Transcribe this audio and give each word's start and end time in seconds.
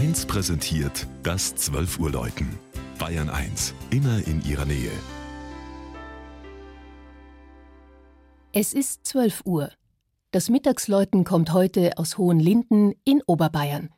1 0.00 0.24
präsentiert 0.24 1.06
das 1.22 1.54
12 1.56 1.98
Uhr 1.98 2.10
Läuten. 2.10 2.58
Bayern 2.98 3.28
1, 3.28 3.74
immer 3.90 4.26
in 4.26 4.42
ihrer 4.48 4.64
Nähe. 4.64 4.90
Es 8.54 8.72
ist 8.72 9.06
12 9.06 9.42
Uhr. 9.44 9.70
Das 10.30 10.48
Mittagsläuten 10.48 11.24
kommt 11.24 11.52
heute 11.52 11.98
aus 11.98 12.16
Hohenlinden 12.16 12.94
in 13.04 13.20
Oberbayern. 13.26 13.90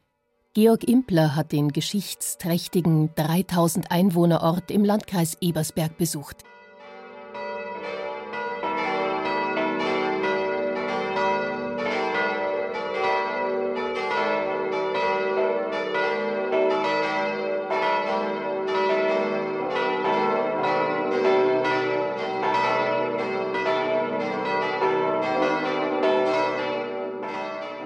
Georg 0.54 0.82
Impler 0.82 1.36
hat 1.36 1.52
den 1.52 1.68
geschichtsträchtigen 1.68 3.14
3000 3.14 3.92
Einwohnerort 3.92 4.72
im 4.72 4.84
Landkreis 4.84 5.36
Ebersberg 5.40 5.98
besucht. 5.98 6.42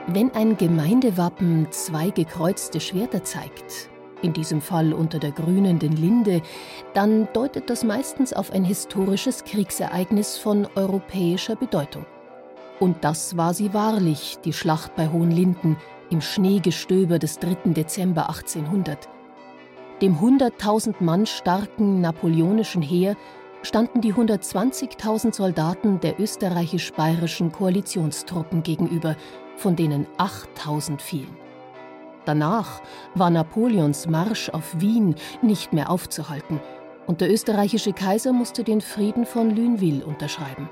Wenn 0.08 0.32
ein 0.36 0.56
Gemeindewappen 0.56 1.66
zwei 1.70 2.10
gekreuzte 2.10 2.78
Schwerter 2.78 3.24
zeigt, 3.24 3.90
in 4.22 4.32
diesem 4.32 4.60
Fall 4.60 4.92
unter 4.92 5.18
der 5.18 5.32
grünenden 5.32 5.96
Linde, 5.96 6.42
dann 6.94 7.26
deutet 7.32 7.68
das 7.70 7.82
meistens 7.82 8.32
auf 8.32 8.52
ein 8.52 8.62
historisches 8.62 9.42
Kriegsereignis 9.42 10.38
von 10.38 10.68
europäischer 10.76 11.56
Bedeutung. 11.56 12.06
Und 12.78 13.02
das 13.02 13.36
war 13.36 13.52
sie 13.52 13.74
wahrlich, 13.74 14.38
die 14.44 14.52
Schlacht 14.52 14.94
bei 14.94 15.08
Hohenlinden 15.08 15.76
im 16.08 16.20
Schneegestöber 16.20 17.18
des 17.18 17.40
3. 17.40 17.72
Dezember 17.72 18.28
1800. 18.28 19.08
Dem 20.02 20.18
100.000 20.18 21.02
Mann 21.02 21.26
starken 21.26 22.00
napoleonischen 22.00 22.82
Heer 22.82 23.16
standen 23.62 24.02
die 24.02 24.14
120.000 24.14 25.34
Soldaten 25.34 25.98
der 25.98 26.20
österreichisch-bayerischen 26.20 27.50
Koalitionstruppen 27.50 28.62
gegenüber, 28.62 29.16
von 29.56 29.76
denen 29.76 30.06
8000 30.18 31.00
fielen. 31.02 31.36
Danach 32.24 32.82
war 33.14 33.30
Napoleons 33.30 34.08
Marsch 34.08 34.50
auf 34.50 34.80
Wien 34.80 35.14
nicht 35.42 35.72
mehr 35.72 35.90
aufzuhalten 35.90 36.60
und 37.06 37.20
der 37.20 37.32
österreichische 37.32 37.92
Kaiser 37.92 38.32
musste 38.32 38.64
den 38.64 38.80
Frieden 38.80 39.24
von 39.26 39.54
Lunéville 39.54 40.02
unterschreiben. 40.02 40.68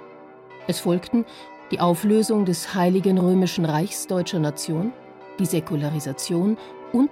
Es 0.66 0.80
folgten 0.80 1.24
die 1.70 1.80
Auflösung 1.80 2.44
des 2.44 2.74
Heiligen 2.74 3.18
Römischen 3.18 3.64
Reichs 3.64 4.06
deutscher 4.06 4.38
Nation, 4.38 4.92
die 5.38 5.46
Säkularisation 5.46 6.58
und 6.92 7.10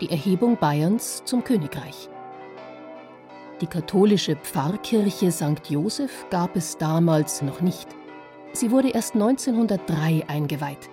die 0.00 0.10
Erhebung 0.10 0.56
Bayerns 0.56 1.22
zum 1.24 1.44
Königreich. 1.44 2.08
Die 3.60 3.66
katholische 3.66 4.36
Pfarrkirche 4.36 5.30
St. 5.30 5.68
Joseph 5.68 6.26
gab 6.30 6.56
es 6.56 6.76
damals 6.76 7.42
noch 7.42 7.60
nicht. 7.60 7.88
Sie 8.52 8.70
wurde 8.70 8.90
erst 8.90 9.14
1903 9.14 10.24
eingeweiht. 10.28 10.90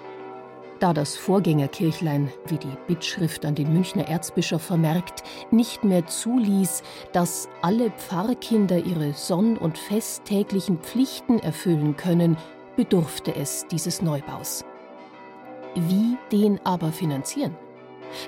Da 0.82 0.94
das 0.94 1.16
Vorgängerkirchlein, 1.16 2.32
wie 2.48 2.58
die 2.58 2.76
Bittschrift 2.88 3.46
an 3.46 3.54
den 3.54 3.72
Münchner 3.72 4.08
Erzbischof 4.08 4.64
vermerkt, 4.64 5.22
nicht 5.52 5.84
mehr 5.84 6.08
zuließ, 6.08 6.82
dass 7.14 7.50
alle 7.62 7.92
Pfarrkinder 7.92 8.80
ihre 8.80 9.14
sonn- 9.14 9.58
und 9.58 9.78
festtäglichen 9.78 10.80
Pflichten 10.80 11.38
erfüllen 11.38 11.98
können, 11.98 12.36
bedurfte 12.76 13.36
es 13.36 13.68
dieses 13.70 14.02
Neubaus. 14.02 14.66
Wie 15.76 16.18
den 16.32 16.60
aber 16.66 16.92
finanzieren? 16.92 17.56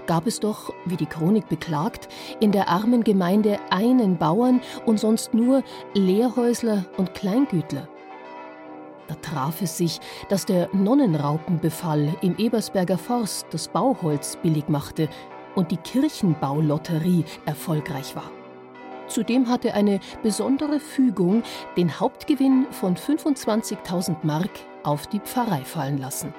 Gab 0.05 0.27
es 0.27 0.39
doch, 0.39 0.71
wie 0.85 0.95
die 0.95 1.07
Chronik 1.07 1.49
beklagt, 1.49 2.07
in 2.39 2.51
der 2.51 2.69
armen 2.69 3.03
Gemeinde 3.03 3.57
einen 3.71 4.19
Bauern 4.19 4.61
und 4.85 4.99
sonst 4.99 5.33
nur 5.33 5.63
Lehrhäusler 5.95 6.86
und 6.97 7.15
Kleingütler. 7.15 7.89
Traf 9.33 9.64
es 9.64 9.77
sich, 9.77 9.99
dass 10.30 10.45
der 10.45 10.70
Nonnenraupenbefall 10.73 12.14
im 12.21 12.38
Ebersberger 12.38 12.99
Forst 12.99 13.48
das 13.49 13.67
Bauholz 13.67 14.38
billig 14.44 14.70
machte 14.70 15.10
und 15.55 15.71
die 15.71 15.77
Kirchenbaulotterie 15.77 17.26
erfolgreich 17.48 18.16
war. 18.16 18.30
Zudem 19.08 19.49
hatte 19.49 19.73
eine 19.73 19.99
besondere 20.22 20.80
Fügung 20.80 21.42
den 21.77 21.99
Hauptgewinn 21.99 22.67
von 22.70 22.95
25.000 22.95 24.17
Mark 24.22 24.52
auf 24.83 25.08
die 25.08 25.20
Pfarrei 25.20 25.61
fallen 25.61 25.98
lassen. 25.98 26.32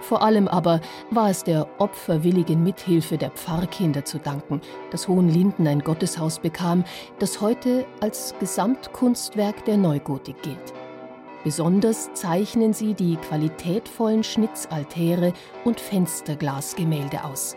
Vor 0.00 0.22
allem 0.22 0.46
aber 0.46 0.80
war 1.10 1.30
es 1.30 1.42
der 1.42 1.66
opferwilligen 1.78 2.62
Mithilfe 2.62 3.18
der 3.18 3.30
Pfarrkinder 3.30 4.04
zu 4.04 4.18
danken, 4.18 4.60
dass 4.92 5.08
Hohenlinden 5.08 5.66
ein 5.66 5.80
Gotteshaus 5.80 6.38
bekam, 6.38 6.84
das 7.18 7.40
heute 7.40 7.84
als 8.00 8.36
Gesamtkunstwerk 8.38 9.64
der 9.64 9.76
Neugotik 9.76 10.40
gilt. 10.42 10.77
Besonders 11.44 12.12
zeichnen 12.14 12.72
sie 12.72 12.94
die 12.94 13.16
qualitätvollen 13.16 14.24
Schnitzaltäre 14.24 15.32
und 15.64 15.80
Fensterglasgemälde 15.80 17.24
aus. 17.24 17.56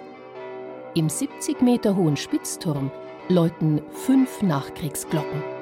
Im 0.94 1.10
70 1.10 1.62
Meter 1.62 1.96
hohen 1.96 2.18
Spitzturm 2.18 2.92
läuten 3.28 3.82
fünf 3.92 4.42
Nachkriegsglocken. 4.42 5.61